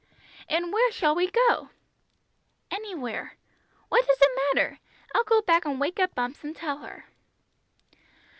"And 0.49 0.73
where 0.73 0.91
shall 0.91 1.13
we 1.13 1.29
go?" 1.29 1.69
"Anywhere. 2.71 3.37
What 3.89 4.07
does 4.07 4.17
it 4.19 4.31
matter? 4.51 4.79
I'll 5.13 5.23
go 5.23 5.43
back 5.43 5.63
and 5.63 5.79
wake 5.79 5.99
up 5.99 6.15
Bumps 6.15 6.43
and 6.43 6.55
tell 6.55 6.79
her." 6.79 7.05